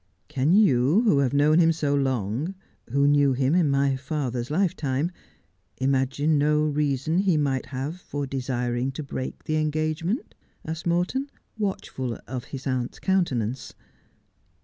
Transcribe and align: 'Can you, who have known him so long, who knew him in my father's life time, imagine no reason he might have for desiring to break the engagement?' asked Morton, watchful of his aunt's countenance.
'Can 0.29 0.51
you, 0.51 1.01
who 1.03 1.19
have 1.19 1.31
known 1.31 1.59
him 1.59 1.71
so 1.71 1.93
long, 1.93 2.55
who 2.89 3.05
knew 3.07 3.33
him 3.33 3.53
in 3.53 3.69
my 3.69 3.95
father's 3.95 4.49
life 4.49 4.75
time, 4.75 5.11
imagine 5.77 6.39
no 6.39 6.63
reason 6.65 7.19
he 7.19 7.37
might 7.37 7.67
have 7.67 7.99
for 8.01 8.25
desiring 8.25 8.91
to 8.93 9.03
break 9.03 9.43
the 9.43 9.57
engagement?' 9.57 10.33
asked 10.65 10.87
Morton, 10.87 11.29
watchful 11.59 12.17
of 12.25 12.45
his 12.45 12.65
aunt's 12.65 12.97
countenance. 12.97 13.75